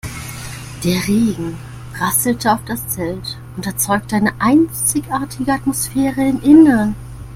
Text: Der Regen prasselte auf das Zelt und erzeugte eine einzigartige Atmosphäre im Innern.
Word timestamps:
Der 0.83 0.95
Regen 1.07 1.59
prasselte 1.93 2.51
auf 2.53 2.65
das 2.65 2.87
Zelt 2.87 3.37
und 3.55 3.67
erzeugte 3.67 4.15
eine 4.15 4.33
einzigartige 4.41 5.53
Atmosphäre 5.53 6.27
im 6.27 6.41
Innern. 6.41 6.95